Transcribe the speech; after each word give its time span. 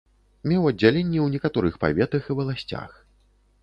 Меў 0.51 0.65
аддзяленні 0.71 1.19
ў 1.25 1.37
некаторых 1.37 1.79
паветах 1.87 2.21
і 2.29 2.43
валасцях. 2.43 2.91